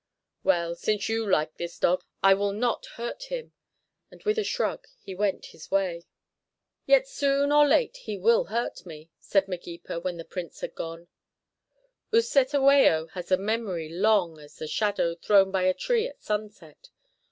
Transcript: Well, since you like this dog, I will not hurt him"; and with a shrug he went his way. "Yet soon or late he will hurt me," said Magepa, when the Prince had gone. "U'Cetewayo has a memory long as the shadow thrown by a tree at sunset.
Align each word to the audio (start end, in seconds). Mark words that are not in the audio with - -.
Well, 0.43 0.73
since 0.73 1.09
you 1.09 1.29
like 1.29 1.57
this 1.57 1.77
dog, 1.77 2.03
I 2.23 2.33
will 2.33 2.53
not 2.53 2.87
hurt 2.97 3.25
him"; 3.25 3.53
and 4.09 4.23
with 4.23 4.39
a 4.39 4.43
shrug 4.43 4.87
he 4.99 5.13
went 5.13 5.45
his 5.53 5.69
way. 5.69 6.07
"Yet 6.87 7.07
soon 7.07 7.51
or 7.51 7.67
late 7.67 7.97
he 7.97 8.17
will 8.17 8.45
hurt 8.45 8.83
me," 8.83 9.11
said 9.19 9.45
Magepa, 9.47 9.99
when 9.99 10.17
the 10.17 10.25
Prince 10.25 10.61
had 10.61 10.73
gone. 10.73 11.07
"U'Cetewayo 12.11 13.11
has 13.11 13.31
a 13.31 13.37
memory 13.37 13.89
long 13.89 14.39
as 14.39 14.55
the 14.55 14.65
shadow 14.67 15.13
thrown 15.13 15.51
by 15.51 15.65
a 15.65 15.73
tree 15.75 16.07
at 16.07 16.19
sunset. 16.19 16.89